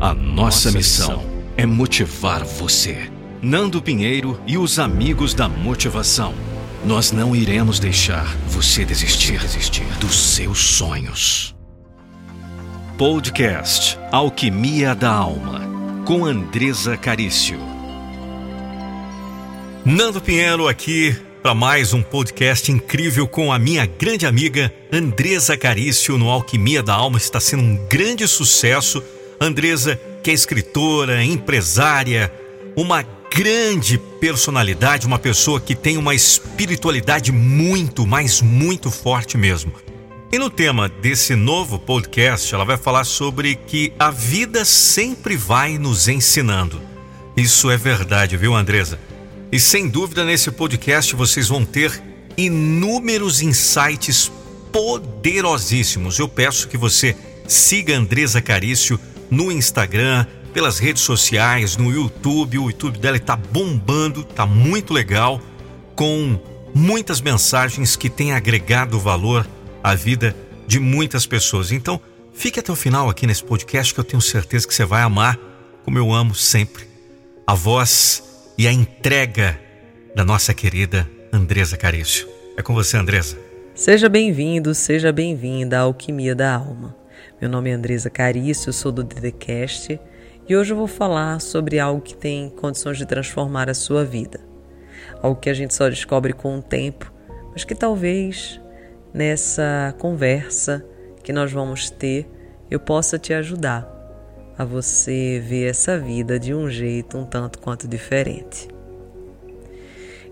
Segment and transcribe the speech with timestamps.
[0.00, 1.22] A nossa missão
[1.58, 3.10] é motivar você.
[3.42, 6.32] Nando Pinheiro e os amigos da motivação.
[6.86, 11.54] Nós não iremos deixar você desistir, desistir dos seus sonhos.
[12.96, 15.60] Podcast Alquimia da Alma,
[16.06, 17.58] com Andresa Carício.
[19.84, 26.16] Nando Pinheiro aqui para mais um podcast incrível com a minha grande amiga Andresa Carício
[26.16, 27.18] no Alquimia da Alma.
[27.18, 29.02] Está sendo um grande sucesso.
[29.40, 32.30] Andresa, que é escritora, empresária,
[32.76, 33.02] uma
[33.34, 39.72] grande personalidade, uma pessoa que tem uma espiritualidade muito, mas muito forte mesmo.
[40.30, 45.78] E no tema desse novo podcast, ela vai falar sobre que a vida sempre vai
[45.78, 46.80] nos ensinando.
[47.36, 49.00] Isso é verdade, viu, Andresa?
[49.50, 52.02] E sem dúvida nesse podcast vocês vão ter
[52.36, 54.30] inúmeros insights
[54.70, 56.18] poderosíssimos.
[56.18, 57.16] Eu peço que você
[57.48, 62.58] siga Andresa Carício no Instagram, pelas redes sociais, no YouTube.
[62.58, 65.40] O YouTube dela está bombando, está muito legal,
[65.94, 66.38] com
[66.74, 69.46] muitas mensagens que têm agregado valor
[69.82, 70.34] à vida
[70.66, 71.72] de muitas pessoas.
[71.72, 72.00] Então,
[72.32, 75.38] fique até o final aqui nesse podcast que eu tenho certeza que você vai amar,
[75.84, 76.84] como eu amo sempre,
[77.46, 78.22] a voz
[78.58, 79.60] e a entrega
[80.14, 82.28] da nossa querida Andresa Carício.
[82.56, 83.38] É com você, Andresa.
[83.74, 86.99] Seja bem-vindo, seja bem-vinda à Alquimia da Alma.
[87.40, 89.98] Meu nome é Andresa Carício, sou do DDCast
[90.46, 94.40] e hoje eu vou falar sobre algo que tem condições de transformar a sua vida.
[95.22, 97.10] Algo que a gente só descobre com o tempo,
[97.50, 98.60] mas que talvez
[99.14, 100.84] nessa conversa
[101.22, 102.28] que nós vamos ter
[102.70, 103.88] eu possa te ajudar
[104.58, 108.68] a você ver essa vida de um jeito um tanto quanto diferente.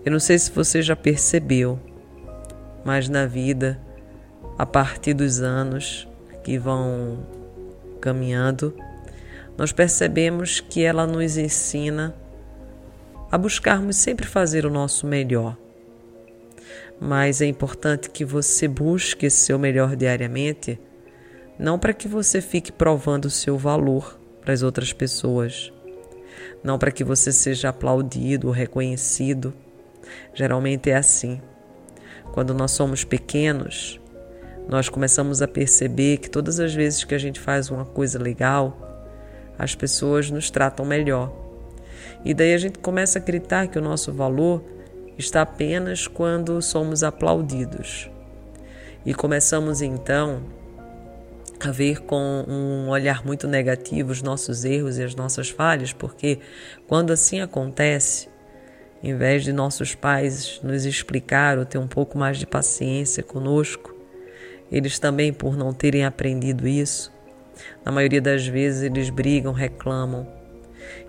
[0.05, 1.79] Eu não sei se você já percebeu,
[2.85, 3.81] mas na vida,
[4.59, 6.07] a partir dos anos
[6.43, 7.19] que vão
[7.99, 8.73] caminhando,
[9.57, 12.15] nós percebemos que ela nos ensina
[13.31, 15.57] a buscarmos sempre fazer o nosso melhor.
[16.99, 20.79] Mas é importante que você busque seu melhor diariamente,
[21.57, 25.71] não para que você fique provando o seu valor para as outras pessoas,
[26.63, 29.53] não para que você seja aplaudido ou reconhecido.
[30.33, 31.41] Geralmente é assim.
[32.31, 33.99] Quando nós somos pequenos,
[34.69, 38.77] nós começamos a perceber que todas as vezes que a gente faz uma coisa legal,
[39.57, 41.33] as pessoas nos tratam melhor.
[42.23, 44.63] E daí a gente começa a acreditar que o nosso valor
[45.17, 48.11] está apenas quando somos aplaudidos.
[49.03, 50.43] E começamos então
[51.59, 56.39] a ver com um olhar muito negativo os nossos erros e as nossas falhas, porque
[56.87, 58.29] quando assim acontece,
[59.01, 63.88] em vez de nossos pais nos explicar ou ter um pouco mais de paciência conosco,
[64.71, 67.11] eles também, por não terem aprendido isso,
[67.83, 70.27] na maioria das vezes eles brigam, reclamam.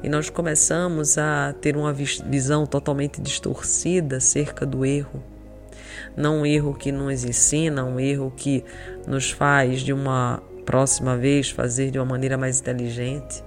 [0.02, 5.22] E nós começamos a ter uma visão totalmente distorcida acerca do erro.
[6.16, 8.64] Não um erro que nos ensina, um erro que
[9.06, 13.42] nos faz de uma próxima vez fazer de uma maneira mais inteligente,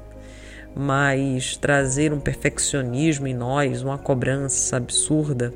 [0.75, 5.53] mas trazer um perfeccionismo em nós, uma cobrança absurda.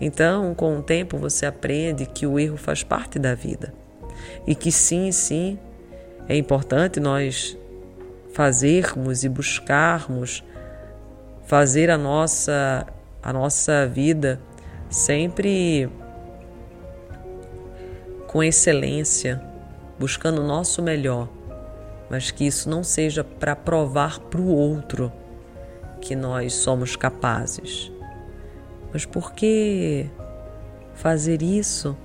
[0.00, 3.72] Então, com o tempo, você aprende que o erro faz parte da vida
[4.46, 5.58] e que sim, sim,
[6.28, 7.56] é importante nós
[8.32, 10.42] fazermos e buscarmos
[11.44, 12.86] fazer a nossa
[13.22, 14.40] a nossa vida
[14.90, 15.88] sempre
[18.26, 19.40] com excelência,
[19.98, 21.28] buscando o nosso melhor,
[22.10, 25.12] mas que isso não seja para provar para o outro
[26.00, 27.91] que nós somos capazes.
[28.92, 30.06] Mas porque
[30.94, 31.96] fazer isso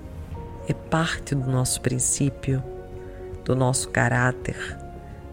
[0.68, 2.64] é parte do nosso princípio
[3.48, 4.78] do nosso caráter,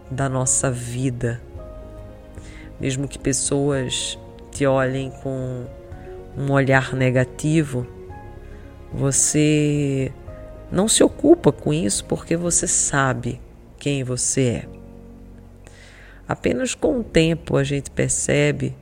[0.09, 1.41] da nossa vida.
[2.79, 4.17] Mesmo que pessoas
[4.51, 5.65] te olhem com
[6.37, 7.85] um olhar negativo,
[8.93, 10.13] você
[10.71, 13.41] não se ocupa com isso porque você sabe
[13.77, 14.69] quem você é.
[16.25, 18.73] Apenas com o tempo a gente percebe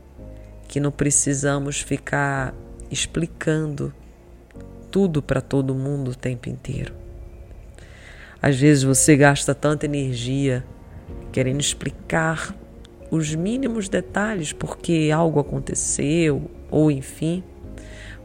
[0.74, 2.52] que não precisamos ficar
[2.90, 3.94] explicando
[4.90, 6.96] tudo para todo mundo o tempo inteiro.
[8.42, 10.66] Às vezes você gasta tanta energia
[11.31, 12.56] querendo explicar
[13.12, 17.44] os mínimos detalhes porque algo aconteceu, ou enfim,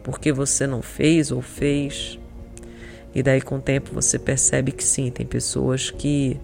[0.03, 2.19] porque você não fez ou fez.
[3.15, 6.41] E daí com o tempo você percebe que sim, tem pessoas que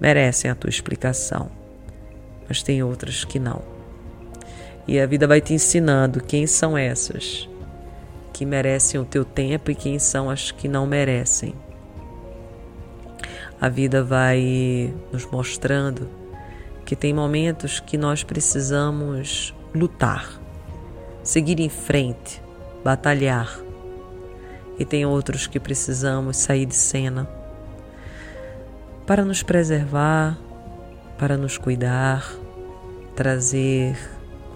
[0.00, 1.50] merecem a tua explicação,
[2.48, 3.81] mas tem outras que não.
[4.86, 7.48] E a vida vai te ensinando quem são essas
[8.32, 11.54] que merecem o teu tempo e quem são as que não merecem
[13.62, 16.08] a vida vai nos mostrando
[16.84, 20.32] que tem momentos que nós precisamos lutar,
[21.22, 22.42] seguir em frente,
[22.82, 23.56] batalhar.
[24.80, 27.30] E tem outros que precisamos sair de cena
[29.06, 30.36] para nos preservar,
[31.16, 32.34] para nos cuidar,
[33.14, 33.96] trazer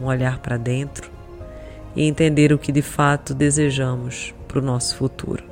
[0.00, 1.10] um olhar para dentro
[1.94, 5.42] e entender o que de fato desejamos para o nosso futuro.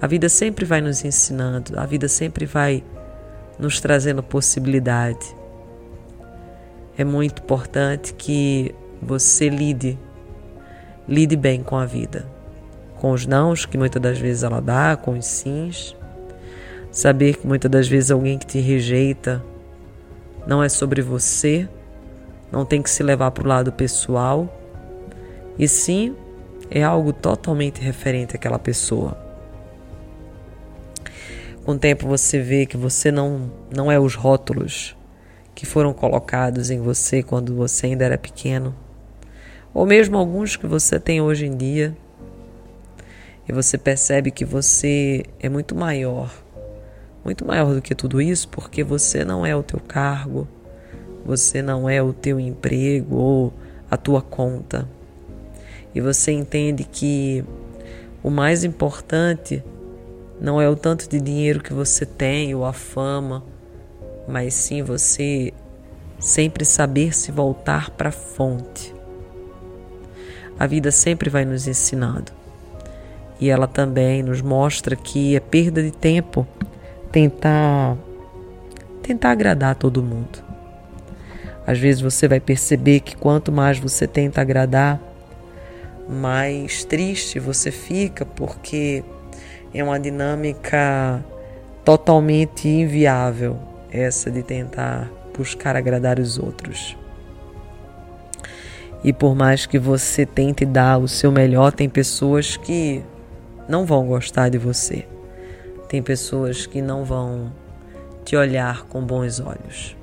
[0.00, 2.84] A vida sempre vai nos ensinando, a vida sempre vai
[3.58, 5.34] nos trazendo possibilidade.
[6.98, 9.98] É muito importante que você lide,
[11.08, 12.26] lide bem com a vida,
[12.96, 15.96] com os nãos que muitas das vezes ela dá, com os sims.
[16.90, 19.42] Saber que muitas das vezes alguém que te rejeita
[20.46, 21.68] não é sobre você,
[22.50, 24.48] não tem que se levar para o lado pessoal,
[25.58, 26.14] e sim
[26.70, 29.16] é algo totalmente referente àquela pessoa.
[31.64, 34.96] Com o tempo você vê que você não, não é os rótulos
[35.54, 38.74] que foram colocados em você quando você ainda era pequeno,
[39.72, 41.96] ou mesmo alguns que você tem hoje em dia,
[43.48, 46.32] e você percebe que você é muito maior,
[47.24, 50.46] muito maior do que tudo isso, porque você não é o teu cargo,
[51.26, 53.52] você não é o teu emprego ou
[53.90, 54.88] a tua conta.
[55.92, 57.44] E você entende que
[58.22, 59.62] o mais importante
[60.40, 63.42] não é o tanto de dinheiro que você tem ou a fama,
[64.28, 65.52] mas sim você
[66.20, 68.94] sempre saber se voltar para a fonte.
[70.58, 72.32] A vida sempre vai nos ensinando.
[73.40, 76.46] E ela também nos mostra que é perda de tempo
[77.10, 77.96] tentar
[79.02, 80.45] tentar agradar todo mundo.
[81.66, 85.00] Às vezes você vai perceber que quanto mais você tenta agradar,
[86.08, 89.02] mais triste você fica, porque
[89.74, 91.24] é uma dinâmica
[91.84, 93.58] totalmente inviável
[93.90, 96.96] essa de tentar buscar agradar os outros.
[99.02, 103.02] E por mais que você tente dar o seu melhor, tem pessoas que
[103.68, 105.06] não vão gostar de você.
[105.88, 107.52] Tem pessoas que não vão
[108.24, 109.96] te olhar com bons olhos.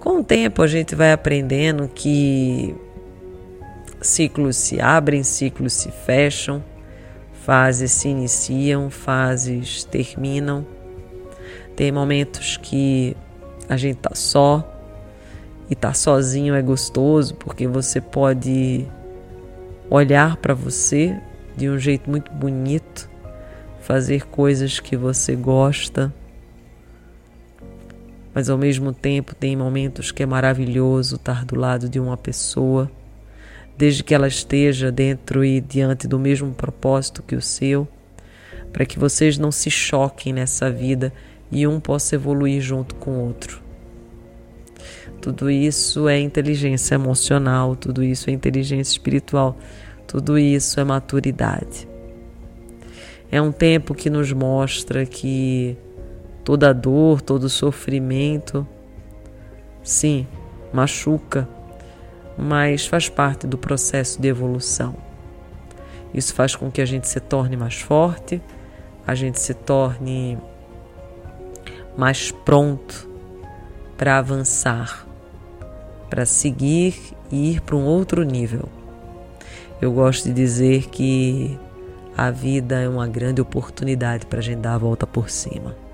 [0.00, 2.74] Com o tempo a gente vai aprendendo que
[4.00, 6.62] ciclos se abrem, ciclos se fecham,
[7.32, 10.64] fases se iniciam, fases terminam.
[11.74, 13.16] Tem momentos que
[13.68, 14.66] a gente tá só
[15.68, 18.86] e tá sozinho é gostoso porque você pode
[19.90, 21.20] olhar para você
[21.56, 23.10] de um jeito muito bonito,
[23.80, 26.12] fazer coisas que você gosta
[28.38, 32.88] mas ao mesmo tempo tem momentos que é maravilhoso estar do lado de uma pessoa,
[33.76, 37.88] desde que ela esteja dentro e diante do mesmo propósito que o seu,
[38.72, 41.12] para que vocês não se choquem nessa vida
[41.50, 43.60] e um possa evoluir junto com o outro.
[45.20, 49.58] Tudo isso é inteligência emocional, tudo isso é inteligência espiritual,
[50.06, 51.88] tudo isso é maturidade.
[53.32, 55.76] É um tempo que nos mostra que
[56.48, 58.66] toda dor, todo sofrimento.
[59.82, 60.26] Sim,
[60.72, 61.46] machuca,
[62.38, 64.96] mas faz parte do processo de evolução.
[66.14, 68.40] Isso faz com que a gente se torne mais forte,
[69.06, 70.38] a gente se torne
[71.98, 73.06] mais pronto
[73.98, 75.06] para avançar,
[76.08, 76.98] para seguir
[77.30, 78.70] e ir para um outro nível.
[79.82, 81.60] Eu gosto de dizer que
[82.16, 85.87] a vida é uma grande oportunidade para a gente dar a volta por cima.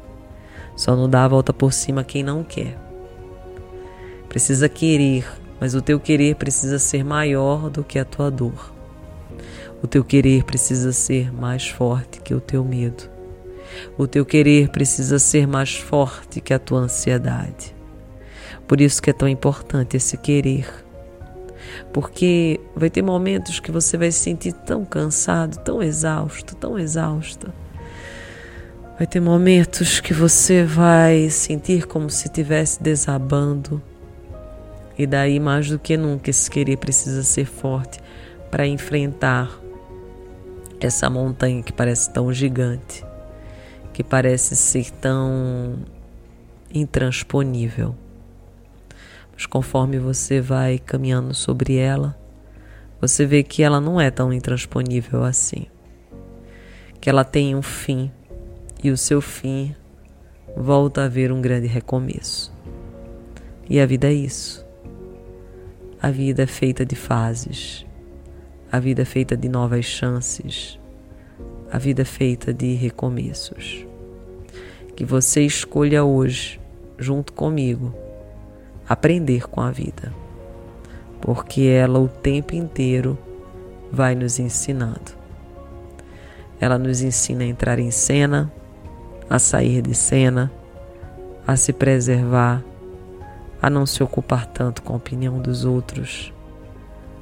[0.76, 2.76] Só não dá a volta por cima quem não quer.
[4.28, 5.24] Precisa querer,
[5.60, 8.74] mas o teu querer precisa ser maior do que a tua dor.
[9.82, 13.04] O teu querer precisa ser mais forte que o teu medo.
[13.96, 17.74] O teu querer precisa ser mais forte que a tua ansiedade.
[18.66, 20.68] Por isso que é tão importante esse querer.
[21.92, 27.52] Porque vai ter momentos que você vai se sentir tão cansado, tão exausto, tão exausta
[28.96, 33.82] Vai ter momentos que você vai sentir como se estivesse desabando.
[34.96, 37.98] E daí, mais do que nunca, esse querer precisa ser forte
[38.52, 39.50] para enfrentar
[40.80, 43.04] essa montanha que parece tão gigante,
[43.92, 45.76] que parece ser tão
[46.72, 47.96] intransponível.
[49.32, 52.16] Mas conforme você vai caminhando sobre ela,
[53.00, 55.66] você vê que ela não é tão intransponível assim.
[57.00, 58.12] Que ela tem um fim
[58.84, 59.74] e o seu fim
[60.54, 62.52] volta a haver um grande recomeço.
[63.68, 64.62] E a vida é isso.
[66.00, 67.86] A vida é feita de fases.
[68.70, 70.78] A vida é feita de novas chances.
[71.72, 73.86] A vida é feita de recomeços.
[74.94, 76.60] Que você escolha hoje
[76.98, 77.94] junto comigo,
[78.86, 80.14] aprender com a vida,
[81.22, 83.18] porque ela o tempo inteiro
[83.90, 85.12] vai nos ensinando.
[86.60, 88.52] Ela nos ensina a entrar em cena,
[89.28, 90.50] a sair de cena,
[91.46, 92.62] a se preservar,
[93.60, 96.32] a não se ocupar tanto com a opinião dos outros,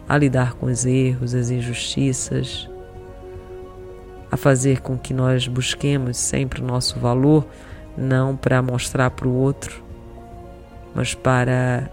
[0.09, 2.69] a lidar com os erros, as injustiças,
[4.31, 7.47] a fazer com que nós busquemos sempre o nosso valor,
[7.97, 9.85] não para mostrar para o outro,
[10.95, 11.91] mas para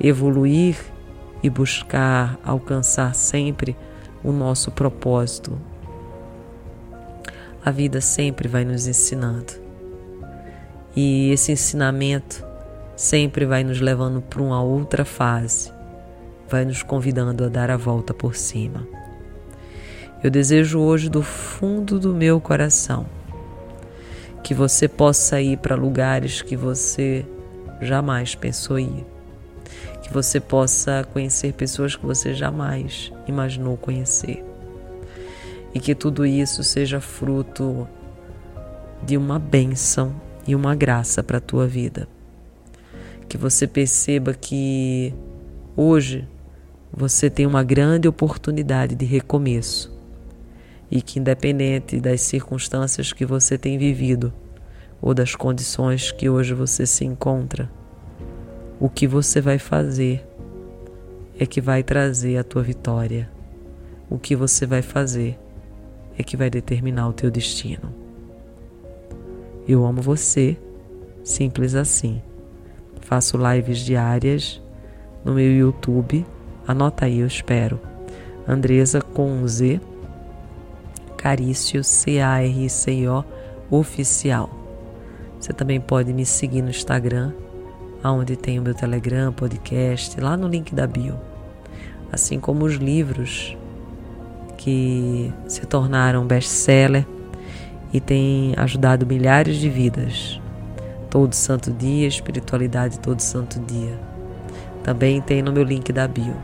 [0.00, 0.76] evoluir
[1.42, 3.76] e buscar alcançar sempre
[4.22, 5.58] o nosso propósito.
[7.64, 9.52] A vida sempre vai nos ensinando.
[10.96, 12.44] E esse ensinamento
[12.96, 15.72] sempre vai nos levando para uma outra fase,
[16.48, 18.86] vai nos convidando a dar a volta por cima.
[20.22, 23.06] Eu desejo hoje do fundo do meu coração
[24.42, 27.24] que você possa ir para lugares que você
[27.80, 29.06] jamais pensou ir.
[30.02, 34.51] Que você possa conhecer pessoas que você jamais imaginou conhecer.
[35.74, 37.88] E que tudo isso seja fruto
[39.02, 40.14] de uma bênção
[40.46, 42.06] e uma graça para a tua vida.
[43.28, 45.14] Que você perceba que
[45.76, 46.28] hoje
[46.92, 49.90] você tem uma grande oportunidade de recomeço
[50.90, 54.32] e que, independente das circunstâncias que você tem vivido
[55.00, 57.70] ou das condições que hoje você se encontra,
[58.78, 60.22] o que você vai fazer
[61.38, 63.30] é que vai trazer a tua vitória.
[64.10, 65.38] O que você vai fazer
[66.18, 67.92] é que vai determinar o teu destino.
[69.66, 70.56] Eu amo você,
[71.22, 72.20] simples assim.
[73.00, 74.60] Faço lives diárias
[75.24, 76.26] no meu YouTube.
[76.66, 77.80] Anota aí, eu espero.
[78.46, 79.80] Andresa com um Z,
[81.16, 83.24] Carício, C-A-R-C-O,
[83.70, 84.50] oficial.
[85.38, 87.32] Você também pode me seguir no Instagram,
[88.04, 91.14] onde tem o meu Telegram, podcast, lá no link da bio.
[92.10, 93.56] Assim como os livros
[94.62, 97.04] que se tornaram best-seller
[97.92, 100.40] e têm ajudado milhares de vidas.
[101.10, 103.98] Todo santo dia, espiritualidade todo santo dia.
[104.84, 106.36] Também tem no meu link da bio.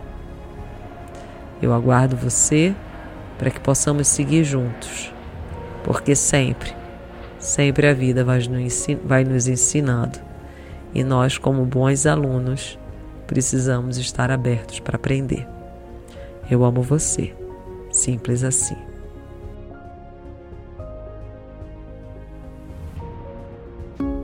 [1.63, 2.75] Eu aguardo você
[3.39, 5.15] para que possamos seguir juntos,
[5.85, 6.75] porque sempre,
[7.39, 10.19] sempre a vida vai nos ensinando
[10.93, 12.77] e nós, como bons alunos,
[13.29, 15.47] precisamos estar abertos para aprender.
[16.51, 17.33] Eu amo você,
[17.99, 18.77] simples assim.